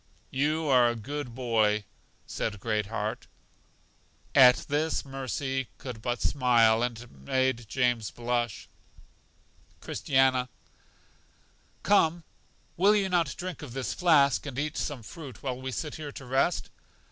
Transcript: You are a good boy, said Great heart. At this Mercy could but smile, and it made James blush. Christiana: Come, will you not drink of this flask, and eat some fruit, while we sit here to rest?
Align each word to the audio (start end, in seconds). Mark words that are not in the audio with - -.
You 0.31 0.65
are 0.67 0.89
a 0.89 0.95
good 0.95 1.35
boy, 1.35 1.85
said 2.25 2.59
Great 2.59 2.87
heart. 2.87 3.27
At 4.33 4.65
this 4.67 5.05
Mercy 5.05 5.67
could 5.77 6.01
but 6.01 6.21
smile, 6.23 6.81
and 6.81 6.99
it 6.99 7.11
made 7.11 7.69
James 7.69 8.09
blush. 8.09 8.67
Christiana: 9.79 10.49
Come, 11.83 12.23
will 12.77 12.95
you 12.95 13.09
not 13.09 13.35
drink 13.37 13.61
of 13.61 13.73
this 13.73 13.93
flask, 13.93 14.47
and 14.47 14.57
eat 14.57 14.75
some 14.75 15.03
fruit, 15.03 15.43
while 15.43 15.61
we 15.61 15.71
sit 15.71 15.93
here 15.97 16.11
to 16.13 16.25
rest? 16.25 16.71